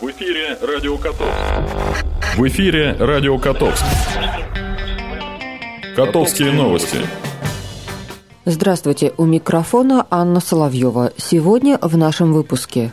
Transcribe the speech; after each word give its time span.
В 0.00 0.08
эфире 0.12 0.56
Радио 0.62 0.96
Котовск. 0.96 1.34
В 2.36 2.46
эфире 2.46 2.92
Радио 3.00 3.36
Котовск. 3.36 3.84
Котовские 5.96 6.52
новости. 6.52 6.98
Здравствуйте, 8.44 9.12
у 9.16 9.24
микрофона 9.24 10.06
Анна 10.08 10.38
Соловьева. 10.38 11.12
Сегодня 11.16 11.78
в 11.82 11.96
нашем 11.96 12.32
выпуске. 12.32 12.92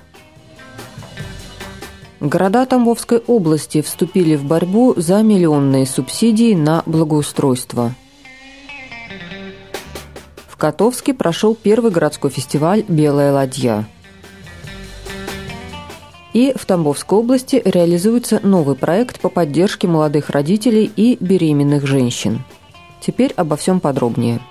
Города 2.20 2.66
Тамбовской 2.66 3.20
области 3.20 3.84
вступили 3.84 4.36
в 4.36 4.44
борьбу 4.44 4.96
за 4.98 5.22
миллионные 5.22 5.86
субсидии 5.86 6.56
на 6.56 6.82
благоустройство. 6.88 7.94
В 10.48 10.58
Котовске 10.58 11.14
прошел 11.14 11.54
первый 11.54 11.92
городской 11.92 12.32
фестиваль 12.32 12.84
«Белая 12.88 13.32
ладья». 13.32 13.86
И 16.36 16.52
в 16.54 16.66
Тамбовской 16.66 17.20
области 17.20 17.62
реализуется 17.64 18.42
новый 18.44 18.76
проект 18.76 19.22
по 19.22 19.30
поддержке 19.30 19.88
молодых 19.88 20.32
родителей 20.32 20.92
и 20.94 21.16
беременных 21.22 21.88
женщин. 21.88 22.44
Теперь 23.00 23.32
обо 23.38 23.56
всем 23.56 23.80
подробнее. 23.80 24.42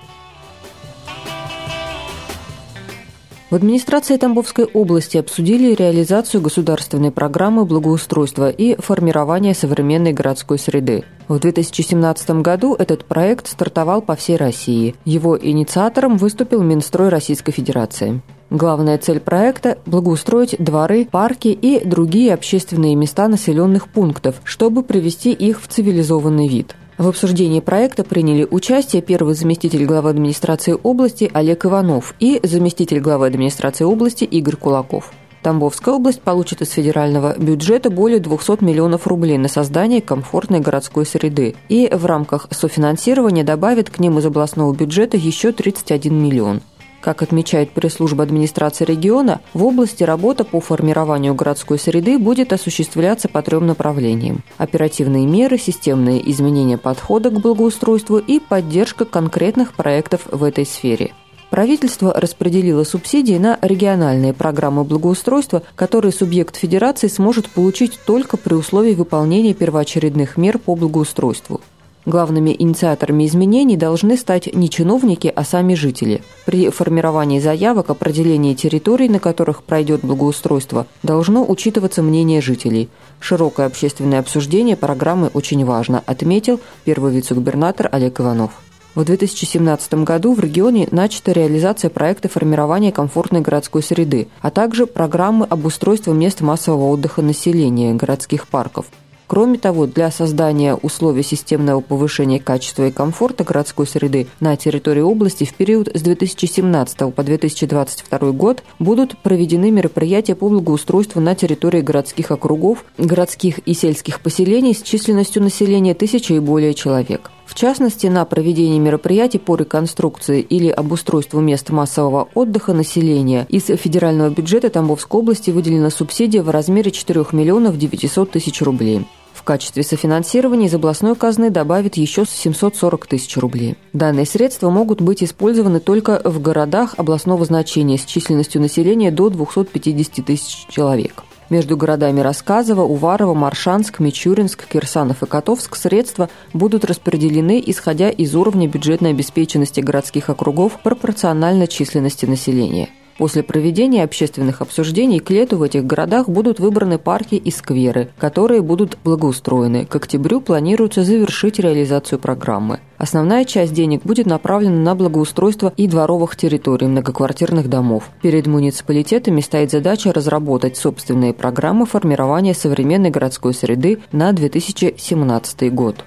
В 3.51 3.55
администрации 3.55 4.17
Тамбовской 4.17 4.65
области 4.65 5.17
обсудили 5.17 5.75
реализацию 5.75 6.41
государственной 6.41 7.11
программы 7.11 7.65
благоустройства 7.65 8.49
и 8.49 8.75
формирования 8.81 9.53
современной 9.53 10.11
городской 10.11 10.57
среды. 10.57 11.03
В 11.27 11.37
2017 11.37 12.41
году 12.41 12.73
этот 12.73 13.05
проект 13.05 13.47
стартовал 13.47 14.01
по 14.01 14.15
всей 14.15 14.37
России. 14.37 14.95
Его 15.05 15.37
инициатором 15.39 16.17
выступил 16.17 16.63
Минстрой 16.63 17.09
Российской 17.09 17.51
Федерации. 17.51 18.23
Главная 18.51 18.97
цель 18.99 19.19
проекта– 19.19 19.79
благоустроить 19.85 20.55
дворы, 20.59 21.07
парки 21.09 21.47
и 21.47 21.83
другие 21.83 22.33
общественные 22.33 22.95
места 22.95 23.27
населенных 23.27 23.87
пунктов, 23.87 24.41
чтобы 24.43 24.83
привести 24.83 25.33
их 25.33 25.61
в 25.61 25.67
цивилизованный 25.67 26.47
вид. 26.47 26.75
В 26.97 27.07
обсуждении 27.07 27.59
проекта 27.59 28.03
приняли 28.03 28.47
участие 28.49 29.01
первый 29.01 29.33
заместитель 29.33 29.85
главы 29.85 30.11
администрации 30.11 30.77
области 30.81 31.29
Олег 31.33 31.65
Иванов 31.65 32.13
и 32.19 32.39
заместитель 32.43 32.99
главы 32.99 33.27
администрации 33.27 33.83
области 33.83 34.23
Игорь 34.23 34.55
Кулаков. 34.55 35.11
Тамбовская 35.41 35.93
область 35.93 36.21
получит 36.21 36.61
из 36.61 36.71
федерального 36.71 37.37
бюджета 37.37 37.89
более 37.89 38.19
200 38.19 38.63
миллионов 38.63 39.05
рублей 39.05 39.37
на 39.37 39.47
создание 39.47 40.01
комфортной 40.01 40.59
городской 40.59 41.05
среды 41.05 41.55
и 41.67 41.87
в 41.91 42.05
рамках 42.05 42.47
софинансирования 42.49 43.43
добавит 43.43 43.89
к 43.89 43.99
ним 43.99 44.17
из 44.17 44.25
областного 44.25 44.73
бюджета 44.73 45.17
еще 45.17 45.51
31 45.51 46.17
миллион. 46.17 46.61
Как 47.05 47.21
отмечает 47.21 47.69
пресс-служба 47.69 48.23
администрации 48.23 48.83
региона, 48.83 49.39
в 49.53 49.63
области 49.63 50.03
работа 50.03 50.43
по 50.43 50.59
формированию 50.59 51.35
городской 51.35 51.77
среды 51.77 52.17
будет 52.17 52.51
осуществляться 52.51 53.29
по 53.29 53.43
трем 53.43 53.67
направлениям. 53.67 54.41
Оперативные 54.57 55.27
меры, 55.27 55.59
системные 55.59 56.27
изменения 56.31 56.79
подхода 56.79 57.29
к 57.29 57.39
благоустройству 57.39 58.17
и 58.17 58.39
поддержка 58.39 59.05
конкретных 59.05 59.75
проектов 59.75 60.21
в 60.31 60.43
этой 60.43 60.65
сфере. 60.65 61.13
Правительство 61.51 62.11
распределило 62.11 62.83
субсидии 62.83 63.37
на 63.37 63.59
региональные 63.61 64.33
программы 64.33 64.83
благоустройства, 64.83 65.61
которые 65.75 66.11
субъект 66.11 66.55
федерации 66.55 67.07
сможет 67.07 67.51
получить 67.51 67.99
только 68.07 68.35
при 68.35 68.55
условии 68.55 68.95
выполнения 68.95 69.53
первоочередных 69.53 70.37
мер 70.37 70.57
по 70.57 70.75
благоустройству. 70.75 71.61
Главными 72.05 72.55
инициаторами 72.57 73.25
изменений 73.25 73.77
должны 73.77 74.15
стать 74.15 74.53
не 74.53 74.69
чиновники, 74.69 75.31
а 75.35 75.43
сами 75.43 75.73
жители. 75.73 76.21
При 76.45 76.69
формировании 76.69 77.39
заявок 77.39 77.89
о 77.89 77.95
проделении 77.95 78.53
территорий, 78.53 79.09
на 79.09 79.19
которых 79.19 79.63
пройдет 79.63 80.01
благоустройство, 80.01 80.85
должно 81.01 81.43
учитываться 81.43 82.03
мнение 82.03 82.41
жителей. 82.41 82.89
Широкое 83.19 83.65
общественное 83.65 84.19
обсуждение 84.19 84.75
программы 84.75 85.31
очень 85.33 85.65
важно, 85.65 86.03
отметил 86.05 86.59
первый 86.83 87.11
вице-губернатор 87.11 87.89
Олег 87.91 88.19
Иванов. 88.19 88.51
В 88.93 89.03
2017 89.03 90.05
году 90.05 90.33
в 90.33 90.39
регионе 90.39 90.87
начата 90.91 91.33
реализация 91.33 91.89
проекта 91.89 92.29
формирования 92.29 92.93
комфортной 92.93 93.41
городской 93.41 93.83
среды, 93.83 94.29
а 94.41 94.51
также 94.51 94.85
программы 94.85 95.45
обустройства 95.49 96.13
мест 96.13 96.39
массового 96.39 96.85
отдыха 96.91 97.21
населения, 97.21 97.93
городских 97.93 98.47
парков. 98.47 98.85
Кроме 99.27 99.57
того, 99.57 99.87
для 99.87 100.11
создания 100.11 100.75
условий 100.75 101.23
системного 101.23 101.81
повышения 101.81 102.39
качества 102.39 102.87
и 102.87 102.91
комфорта 102.91 103.43
городской 103.43 103.87
среды 103.87 104.27
на 104.39 104.55
территории 104.55 105.01
области 105.01 105.45
в 105.45 105.53
период 105.55 105.89
с 105.93 106.01
2017 106.01 107.13
по 107.13 107.23
2022 107.23 108.31
год 108.31 108.63
будут 108.77 109.17
проведены 109.17 109.71
мероприятия 109.71 110.35
по 110.35 110.47
благоустройству 110.47 111.21
на 111.21 111.33
территории 111.33 111.81
городских 111.81 112.29
округов, 112.29 112.85
городских 112.97 113.59
и 113.59 113.73
сельских 113.73 114.21
поселений 114.21 114.75
с 114.75 114.81
численностью 114.83 115.41
населения 115.41 115.95
тысячи 115.95 116.33
и 116.33 116.39
более 116.39 116.75
человек. 116.75 117.31
В 117.45 117.53
частности, 117.53 118.07
на 118.07 118.25
проведение 118.25 118.79
мероприятий 118.79 119.37
по 119.37 119.55
реконструкции 119.55 120.41
или 120.41 120.67
обустройству 120.67 121.39
мест 121.39 121.69
массового 121.69 122.27
отдыха 122.33 122.73
населения 122.73 123.45
из 123.49 123.65
федерального 123.65 124.29
бюджета 124.29 124.69
Тамбовской 124.69 125.19
области 125.19 125.51
выделена 125.51 125.89
субсидия 125.89 126.41
в 126.41 126.49
размере 126.49 126.91
4 126.91 127.27
миллионов 127.31 127.77
900 127.77 128.31
тысяч 128.31 128.61
рублей. 128.61 129.05
В 129.33 129.43
качестве 129.43 129.83
софинансирования 129.83 130.67
из 130.67 130.73
областной 130.73 131.15
казны 131.15 131.51
добавят 131.51 131.97
еще 131.97 132.25
740 132.25 133.05
тысяч 133.05 133.37
рублей. 133.37 133.75
Данные 133.93 134.25
средства 134.25 134.69
могут 134.69 135.01
быть 135.01 135.23
использованы 135.23 135.79
только 135.79 136.21
в 136.23 136.41
городах 136.41 136.95
областного 136.97 137.45
значения 137.45 137.97
с 137.97 138.05
численностью 138.05 138.59
населения 138.61 139.11
до 139.11 139.29
250 139.29 140.25
тысяч 140.25 140.65
человек. 140.69 141.23
Между 141.49 141.77
городами 141.77 142.21
Рассказово, 142.21 142.81
Уварова, 142.81 143.33
Маршанск, 143.33 143.99
Мичуринск, 143.99 144.67
Кирсанов 144.67 145.21
и 145.21 145.27
Котовск 145.27 145.75
средства 145.75 146.29
будут 146.53 146.85
распределены, 146.85 147.61
исходя 147.65 148.09
из 148.09 148.35
уровня 148.35 148.67
бюджетной 148.67 149.11
обеспеченности 149.11 149.79
городских 149.79 150.29
округов 150.29 150.79
пропорционально 150.81 151.67
численности 151.67 152.25
населения. 152.25 152.89
После 153.17 153.43
проведения 153.43 154.03
общественных 154.03 154.61
обсуждений 154.61 155.19
к 155.19 155.29
лету 155.29 155.57
в 155.57 155.63
этих 155.63 155.85
городах 155.85 156.27
будут 156.27 156.59
выбраны 156.59 156.97
парки 156.97 157.35
и 157.35 157.49
скверы, 157.49 158.09
которые 158.17 158.61
будут 158.61 158.97
благоустроены. 159.05 159.85
К 159.85 159.95
октябрю 159.95 160.41
планируется 160.41 161.05
завершить 161.05 161.57
реализацию 161.59 162.19
программы. 162.19 162.81
Основная 162.97 163.45
часть 163.45 163.73
денег 163.73 164.03
будет 164.03 164.25
направлена 164.25 164.77
на 164.77 164.95
благоустройство 164.95 165.71
и 165.77 165.87
дворовых 165.87 166.35
территорий 166.35 166.87
многоквартирных 166.87 167.69
домов. 167.69 168.09
Перед 168.21 168.47
муниципалитетами 168.47 169.39
стоит 169.39 169.71
задача 169.71 170.11
разработать 170.11 170.75
собственные 170.75 171.33
программы 171.33 171.85
формирования 171.85 172.53
современной 172.53 173.11
городской 173.11 173.53
среды 173.53 173.99
на 174.11 174.33
2017 174.33 175.73
год. 175.73 176.03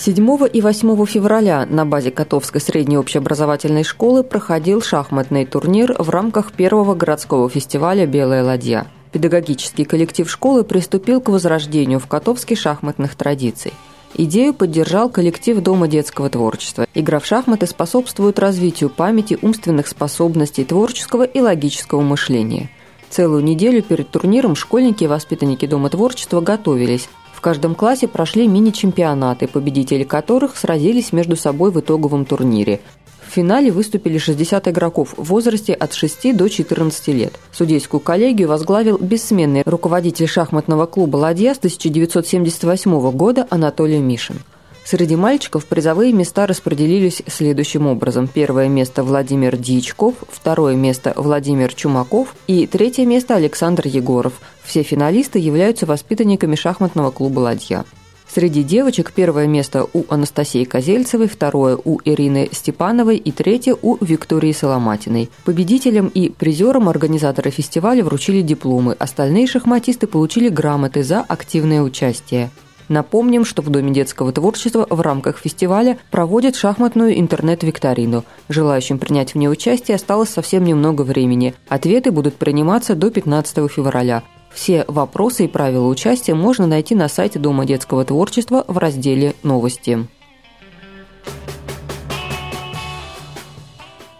7 0.00 0.46
и 0.52 0.60
8 0.60 1.06
февраля 1.06 1.66
на 1.68 1.84
базе 1.84 2.12
Котовской 2.12 2.60
средней 2.60 2.96
общеобразовательной 2.98 3.82
школы 3.82 4.22
проходил 4.22 4.80
шахматный 4.80 5.44
турнир 5.44 5.96
в 5.98 6.08
рамках 6.10 6.52
первого 6.52 6.94
городского 6.94 7.50
фестиваля 7.50 8.06
«Белая 8.06 8.44
ладья». 8.44 8.86
Педагогический 9.10 9.84
коллектив 9.84 10.30
школы 10.30 10.62
приступил 10.62 11.20
к 11.20 11.28
возрождению 11.28 11.98
в 11.98 12.06
Котовске 12.06 12.54
шахматных 12.54 13.16
традиций. 13.16 13.72
Идею 14.14 14.54
поддержал 14.54 15.10
коллектив 15.10 15.60
Дома 15.60 15.88
детского 15.88 16.30
творчества. 16.30 16.86
Игра 16.94 17.18
в 17.18 17.26
шахматы 17.26 17.66
способствует 17.66 18.38
развитию 18.38 18.90
памяти, 18.90 19.36
умственных 19.42 19.88
способностей, 19.88 20.64
творческого 20.64 21.24
и 21.24 21.40
логического 21.40 22.02
мышления. 22.02 22.70
Целую 23.10 23.42
неделю 23.42 23.82
перед 23.82 24.08
турниром 24.10 24.54
школьники 24.54 25.02
и 25.02 25.08
воспитанники 25.08 25.66
Дома 25.66 25.90
творчества 25.90 26.40
готовились, 26.40 27.08
в 27.38 27.40
каждом 27.40 27.76
классе 27.76 28.08
прошли 28.08 28.48
мини-чемпионаты, 28.48 29.46
победители 29.46 30.02
которых 30.02 30.56
сразились 30.56 31.12
между 31.12 31.36
собой 31.36 31.70
в 31.70 31.78
итоговом 31.78 32.24
турнире. 32.24 32.80
В 33.24 33.30
финале 33.30 33.70
выступили 33.70 34.18
60 34.18 34.66
игроков 34.66 35.14
в 35.16 35.22
возрасте 35.22 35.72
от 35.72 35.94
6 35.94 36.36
до 36.36 36.48
14 36.48 37.08
лет. 37.14 37.38
Судейскую 37.52 38.00
коллегию 38.00 38.48
возглавил 38.48 38.98
бессменный 38.98 39.62
руководитель 39.64 40.26
шахматного 40.26 40.86
клуба 40.86 41.18
«Ладья» 41.18 41.54
с 41.54 41.58
1978 41.58 43.10
года 43.12 43.46
Анатолий 43.50 43.98
Мишин. 43.98 44.40
Среди 44.90 45.16
мальчиков 45.16 45.66
призовые 45.66 46.14
места 46.14 46.46
распределились 46.46 47.20
следующим 47.26 47.86
образом. 47.86 48.26
Первое 48.26 48.68
место 48.68 49.02
Владимир 49.02 49.54
Дьячков, 49.54 50.14
второе 50.30 50.76
место 50.76 51.12
Владимир 51.14 51.74
Чумаков 51.74 52.34
и 52.46 52.66
третье 52.66 53.04
место 53.04 53.34
Александр 53.34 53.86
Егоров. 53.86 54.40
Все 54.64 54.82
финалисты 54.82 55.40
являются 55.40 55.84
воспитанниками 55.84 56.54
шахматного 56.54 57.10
клуба 57.10 57.40
«Ладья». 57.40 57.84
Среди 58.26 58.62
девочек 58.62 59.12
первое 59.12 59.46
место 59.46 59.86
у 59.92 60.04
Анастасии 60.08 60.64
Козельцевой, 60.64 61.28
второе 61.28 61.76
у 61.76 62.00
Ирины 62.06 62.48
Степановой 62.50 63.18
и 63.18 63.30
третье 63.30 63.76
у 63.82 64.02
Виктории 64.02 64.52
Соломатиной. 64.52 65.28
Победителям 65.44 66.08
и 66.08 66.30
призерам 66.30 66.88
организаторы 66.88 67.50
фестиваля 67.50 68.02
вручили 68.02 68.40
дипломы, 68.40 68.94
остальные 68.98 69.48
шахматисты 69.48 70.06
получили 70.06 70.48
грамоты 70.48 71.02
за 71.02 71.20
активное 71.20 71.82
участие. 71.82 72.50
Напомним, 72.88 73.44
что 73.44 73.62
в 73.62 73.68
Доме 73.68 73.92
детского 73.92 74.32
творчества 74.32 74.86
в 74.88 75.00
рамках 75.00 75.38
фестиваля 75.38 75.98
проводят 76.10 76.56
шахматную 76.56 77.18
интернет-викторину. 77.18 78.24
Желающим 78.48 78.98
принять 78.98 79.34
в 79.34 79.38
ней 79.38 79.48
участие 79.48 79.96
осталось 79.96 80.30
совсем 80.30 80.64
немного 80.64 81.02
времени. 81.02 81.54
Ответы 81.68 82.10
будут 82.10 82.36
приниматься 82.36 82.94
до 82.94 83.10
15 83.10 83.70
февраля. 83.70 84.22
Все 84.52 84.84
вопросы 84.88 85.44
и 85.44 85.48
правила 85.48 85.86
участия 85.86 86.34
можно 86.34 86.66
найти 86.66 86.94
на 86.94 87.08
сайте 87.08 87.38
Дома 87.38 87.66
детского 87.66 88.04
творчества 88.04 88.64
в 88.66 88.78
разделе 88.78 89.34
«Новости». 89.42 90.08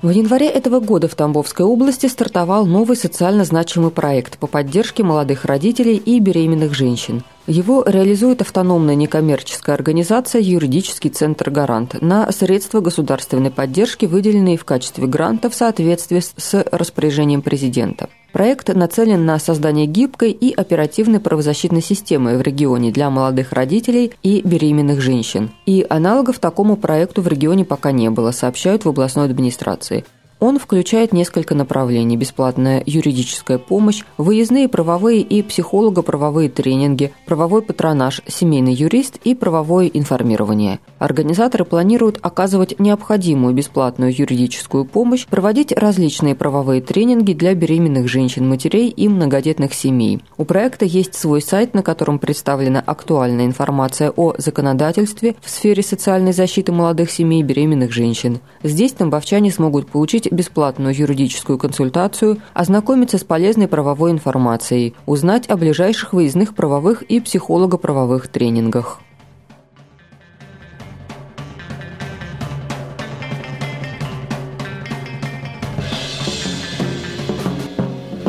В 0.00 0.10
январе 0.10 0.48
этого 0.48 0.78
года 0.78 1.08
в 1.08 1.16
Тамбовской 1.16 1.66
области 1.66 2.06
стартовал 2.06 2.66
новый 2.66 2.96
социально 2.96 3.44
значимый 3.44 3.90
проект 3.90 4.38
по 4.38 4.46
поддержке 4.46 5.02
молодых 5.02 5.44
родителей 5.44 5.96
и 5.96 6.20
беременных 6.20 6.72
женщин. 6.72 7.24
Его 7.48 7.82
реализует 7.84 8.40
автономная 8.40 8.94
некоммерческая 8.94 9.74
организация 9.74 10.40
«Юридический 10.40 11.10
центр 11.10 11.50
«Гарант» 11.50 12.00
на 12.00 12.30
средства 12.30 12.80
государственной 12.80 13.50
поддержки, 13.50 14.06
выделенные 14.06 14.56
в 14.56 14.64
качестве 14.64 15.08
гранта 15.08 15.50
в 15.50 15.54
соответствии 15.56 16.20
с 16.20 16.64
распоряжением 16.70 17.42
президента. 17.42 18.08
Проект 18.32 18.68
нацелен 18.74 19.24
на 19.24 19.38
создание 19.38 19.86
гибкой 19.86 20.32
и 20.32 20.52
оперативной 20.52 21.18
правозащитной 21.18 21.80
системы 21.80 22.36
в 22.36 22.42
регионе 22.42 22.92
для 22.92 23.08
молодых 23.08 23.52
родителей 23.52 24.12
и 24.22 24.42
беременных 24.42 25.00
женщин. 25.00 25.50
И 25.64 25.86
аналогов 25.88 26.38
такому 26.38 26.76
проекту 26.76 27.22
в 27.22 27.28
регионе 27.28 27.64
пока 27.64 27.90
не 27.90 28.10
было, 28.10 28.30
сообщают 28.30 28.84
в 28.84 28.88
областной 28.90 29.26
администрации. 29.26 30.04
Он 30.40 30.60
включает 30.60 31.12
несколько 31.12 31.56
направлений– 31.56 32.16
бесплатная 32.18 32.80
юридическая 32.86 33.58
помощь, 33.58 34.04
выездные 34.18 34.68
правовые 34.68 35.20
и 35.20 35.42
психолого-правовые 35.42 36.48
тренинги, 36.48 37.12
правовой 37.26 37.60
патронаж, 37.60 38.22
семейный 38.28 38.72
юрист 38.72 39.18
и 39.24 39.34
правовое 39.34 39.88
информирование. 39.88 40.78
Организаторы 41.00 41.64
планируют 41.64 42.20
оказывать 42.22 42.78
необходимую 42.78 43.52
бесплатную 43.52 44.16
юридическую 44.16 44.84
помощь, 44.84 45.26
проводить 45.26 45.72
различные 45.72 46.36
правовые 46.36 46.82
тренинги 46.82 47.32
для 47.32 47.54
беременных 47.54 48.06
женщин, 48.06 48.48
матерей 48.48 48.90
и 48.90 49.08
многодетных 49.08 49.74
семей. 49.74 50.22
У 50.36 50.44
проекта 50.44 50.84
есть 50.84 51.14
свой 51.14 51.42
сайт, 51.42 51.74
на 51.74 51.82
котором 51.82 52.20
представлена 52.20 52.80
актуальная 52.80 53.46
информация 53.46 54.12
о 54.14 54.34
законодательстве 54.38 55.34
в 55.40 55.50
сфере 55.50 55.82
социальной 55.82 56.32
защиты 56.32 56.70
молодых 56.70 57.10
семей 57.10 57.40
и 57.40 57.44
беременных 57.44 57.92
женщин. 57.92 58.38
Здесь 58.62 58.92
тамбовчане 58.92 59.50
смогут 59.50 59.88
получить 59.88 60.27
бесплатную 60.30 60.94
юридическую 60.94 61.58
консультацию, 61.58 62.40
ознакомиться 62.54 63.18
с 63.18 63.24
полезной 63.24 63.68
правовой 63.68 64.10
информацией, 64.10 64.94
узнать 65.06 65.48
о 65.48 65.56
ближайших 65.56 66.12
выездных 66.12 66.54
правовых 66.54 67.02
и 67.02 67.20
психолого-правовых 67.20 68.28
тренингах. 68.28 69.00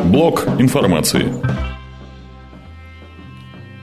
Блок 0.06 0.48
информации. 0.58 1.59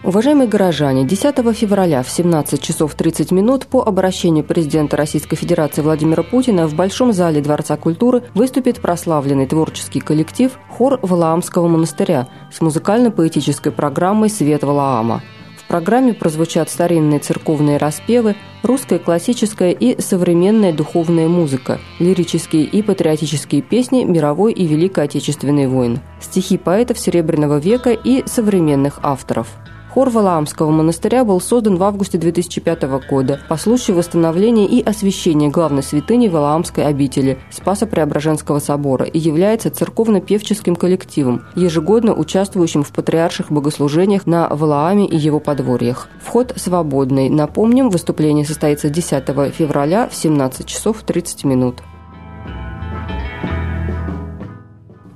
Уважаемые 0.07 0.47
горожане, 0.47 1.05
10 1.05 1.35
февраля 1.57 2.05
в 2.05 2.09
17 2.09 2.63
часов 2.63 2.95
30 2.95 3.33
минут 3.33 3.67
по 3.67 3.83
обращению 3.83 4.45
президента 4.45 4.97
Российской 4.97 5.35
Федерации 5.35 5.83
Владимира 5.83 6.23
Путина 6.23 6.69
в 6.69 6.75
Большом 6.77 7.13
зале 7.13 7.41
Дворца 7.41 7.77
культуры 7.77 8.23
выступит 8.33 8.81
прославленный 8.81 9.49
творческий 9.49 9.99
коллектив 9.99 10.57
«Хор 10.71 11.01
Валаамского 11.03 11.67
монастыря» 11.67 12.29
с 12.53 12.61
музыкально-поэтической 12.61 13.73
программой 13.73 14.31
«Свет 14.31 14.63
Валаама». 14.63 15.25
В 15.59 15.67
программе 15.67 16.15
прозвучат 16.15 16.71
старинные 16.71 17.19
церковные 17.19 17.77
распевы, 17.77 18.37
русская 18.63 19.01
классическая 19.01 19.73
и 19.73 20.01
современная 20.01 20.73
духовная 20.73 21.27
музыка, 21.27 21.81
лирические 21.99 22.63
и 22.63 22.81
патриотические 22.81 23.61
песни 23.61 24.05
мировой 24.05 24.53
и 24.53 24.69
Великой 24.69 25.07
Отечественной 25.07 25.67
войн, 25.67 25.99
стихи 26.21 26.59
поэтов 26.59 26.97
Серебряного 26.97 27.59
века 27.59 27.91
и 27.91 28.23
современных 28.29 29.01
авторов– 29.03 29.49
Хор 29.97 30.11
Валаамского 30.11 30.71
монастыря 30.71 31.25
был 31.25 31.41
создан 31.41 31.77
в 31.77 31.83
августе 31.83 32.19
2005 32.19 32.83
года 33.09 33.41
по 33.49 33.57
случаю 33.57 33.97
восстановления 33.97 34.67
и 34.67 34.83
освящения 34.83 35.49
главной 35.49 35.83
святыни 35.83 36.29
Валаамской 36.29 36.85
обители 36.85 37.39
Спаса 37.51 37.87
Преображенского 37.87 38.59
собора 38.59 39.07
и 39.07 39.19
является 39.19 39.71
церковно-певческим 39.71 40.77
коллективом, 40.77 41.47
ежегодно 41.55 42.13
участвующим 42.13 42.83
в 42.83 42.93
патриарших 42.93 43.51
богослужениях 43.51 44.27
на 44.27 44.51
Валааме 44.51 45.07
и 45.07 45.17
его 45.17 45.41
подворьях. 45.41 46.09
Вход 46.23 46.53
свободный. 46.57 47.31
Напомним, 47.31 47.89
выступление 47.89 48.45
состоится 48.45 48.91
10 48.91 49.25
февраля 49.55 50.11
в 50.11 50.15
17 50.15 50.67
часов 50.67 51.05
30 51.05 51.45
минут. 51.45 51.77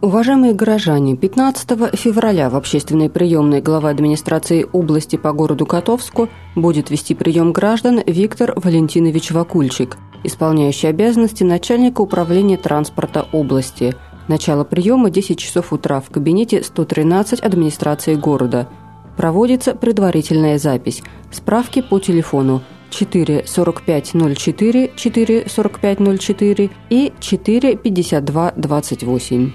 Уважаемые 0.03 0.55
горожане, 0.55 1.15
15 1.15 1.95
февраля 1.95 2.49
в 2.49 2.57
общественной 2.57 3.11
приемной 3.11 3.61
глава 3.61 3.91
администрации 3.91 4.67
области 4.73 5.17
по 5.17 5.35
городу 5.35 5.67
Котовску 5.67 6.31
будет 6.57 6.89
вести 6.89 7.15
прием 7.15 7.53
граждан 7.53 8.01
Виктор 8.07 8.55
Валентинович 8.57 9.33
Вакульчик, 9.33 9.99
исполняющий 10.25 10.87
обязанности 10.87 11.45
начальника 11.45 12.01
управления 12.01 12.57
транспорта 12.57 13.27
области. 13.33 13.95
Начало 14.27 14.65
приема 14.65 15.11
10 15.11 15.39
часов 15.39 15.71
утра 15.71 16.01
в 16.01 16.09
кабинете 16.09 16.63
113 16.63 17.41
администрации 17.41 18.15
города. 18.15 18.71
Проводится 19.19 19.75
предварительная 19.75 20.57
запись. 20.57 21.03
Справки 21.31 21.83
по 21.83 21.99
телефону 21.99 22.63
4 22.89 23.45
4504 23.45 24.93
4 24.97 25.45
4504 25.47 26.71
и 26.89 27.13
4 27.21 27.77
52 27.77 28.53
28. 28.57 29.53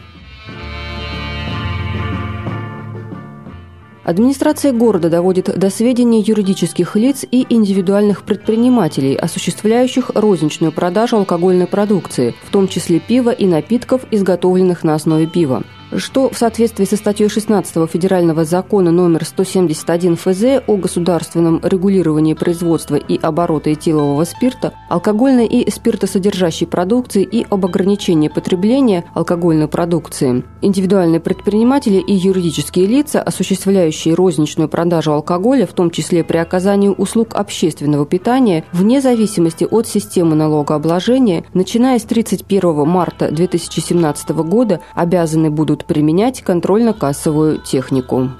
Администрация 4.06 4.72
города 4.72 5.10
доводит 5.10 5.58
до 5.58 5.72
сведения 5.72 6.20
юридических 6.20 6.96
лиц 6.96 7.26
и 7.30 7.44
индивидуальных 7.50 8.22
предпринимателей, 8.22 9.16
осуществляющих 9.16 10.12
розничную 10.14 10.72
продажу 10.72 11.18
алкогольной 11.18 11.66
продукции, 11.66 12.36
в 12.44 12.52
том 12.52 12.68
числе 12.68 13.00
пива 13.00 13.32
и 13.32 13.48
напитков, 13.48 14.04
изготовленных 14.12 14.84
на 14.84 14.94
основе 14.94 15.26
пива 15.26 15.64
что 15.96 16.30
в 16.30 16.38
соответствии 16.38 16.86
со 16.86 16.98
статьей 16.98 17.30
16 17.30 17.90
Федерального 17.90 18.46
закона 18.46 18.92
номер 18.92 19.26
171 19.26 20.16
ФЗ 20.16 20.64
о 20.68 20.78
государственном 20.78 21.60
регулировании 21.64 22.34
производства 22.34 22.96
и 22.96 23.18
оборота 23.18 23.74
этилового 23.74 24.24
спирта, 24.24 24.74
алкогольной 24.90 25.48
и 25.48 25.70
спиртосодержащей 25.70 26.68
продукции 26.68 27.24
и 27.24 27.46
об 27.50 27.66
ограничении 27.66 28.28
потребления 28.28 29.06
алкогольной 29.14 29.68
продукции, 29.68 30.44
индивидуальные 30.62 31.20
предприниматели 31.20 31.98
и 31.98 32.14
юридические 32.14 32.86
лица, 32.86 33.22
осуществляющие 33.22 34.14
розничную 34.14 34.70
продажу 34.70 35.14
алкоголя, 35.14 35.66
в 35.66 35.74
том 35.74 35.92
числе 35.92 36.24
при 36.24 36.38
оказании 36.38 36.90
услуг 36.90 37.36
общественного 37.36 38.06
питания, 38.06 38.66
вне 38.72 39.02
зависимости 39.02 39.68
от 39.70 39.88
системы 39.88 40.36
налогообложения, 40.36 41.46
начиная 41.54 42.00
с 42.00 42.04
31 42.04 42.88
марта 42.88 43.32
2017 43.32 44.30
года 44.30 44.82
обязаны 44.94 45.50
будут 45.50 45.85
применять 45.88 46.42
контрольно-кассовую 46.42 47.60
технику. 47.60 48.32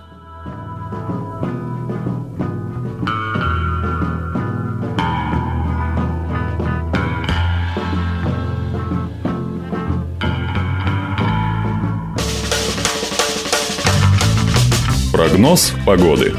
Прогноз 15.12 15.74
погоды. 15.86 16.34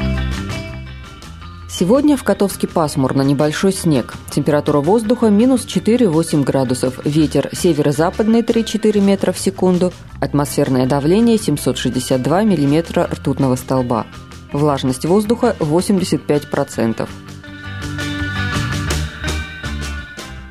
Сегодня 1.69 2.17
в 2.17 2.23
Котовске 2.23 2.67
пасмурно, 2.67 3.21
небольшой 3.21 3.71
снег. 3.71 4.15
Температура 4.37 4.81
воздуха 4.81 5.31
минус 5.31 5.65
4-8 5.65 6.43
градусов. 6.43 7.03
Ветер 7.03 7.49
северо-западный 7.53 8.41
3-4 8.41 9.01
метра 9.01 9.31
в 9.31 9.39
секунду. 9.39 9.91
Атмосферное 10.21 10.85
давление 10.85 11.39
762 11.39 12.43
миллиметра 12.43 13.09
ртутного 13.11 13.55
столба. 13.55 14.05
Влажность 14.53 15.05
воздуха 15.05 15.55
85%. 15.59 17.09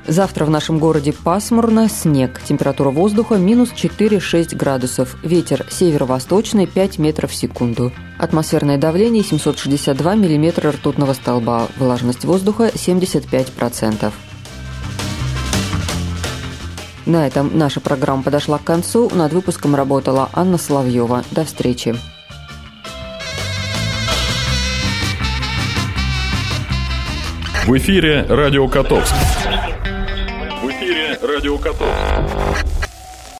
Завтра 0.09 0.45
в 0.45 0.51
нашем 0.51 0.79
городе 0.79 1.13
пасмурно, 1.13 1.89
снег. 1.89 2.41
Температура 2.45 2.91
воздуха 2.91 3.37
минус 3.37 3.71
4-6 3.75 4.55
градусов. 4.55 5.17
Ветер 5.25 5.67
северо-восточный 5.69 6.67
5 6.67 6.99
метров 6.99 7.33
в 7.33 7.35
секунду. 7.35 7.93
Атмосферное 8.19 8.79
давление 8.79 9.25
762 9.25 10.15
миллиметра 10.15 10.71
ртутного 10.71 11.13
столба. 11.13 11.67
Влажность 11.77 12.25
воздуха 12.25 12.69
75%. 12.69 14.13
На 17.07 17.27
этом 17.27 17.57
наша 17.57 17.81
программа 17.81 18.23
подошла 18.23 18.59
к 18.59 18.65
концу. 18.65 19.11
Над 19.13 19.33
выпуском 19.33 19.75
работала 19.75 20.29
Анна 20.33 20.57
Соловьева. 20.57 21.25
До 21.33 21.45
встречи. 21.45 21.97
В 27.67 27.77
эфире 27.77 28.25
Радио 28.29 28.69
Котовск. 28.69 29.15
Радио 31.27 31.59
Котовск. 31.59 32.76